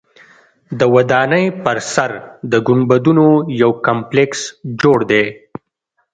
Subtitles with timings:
[0.79, 2.11] د ودانۍ پر سر
[2.51, 3.27] د ګنبدونو
[3.61, 4.41] یو کمپلیکس
[4.81, 5.23] جوړ دی.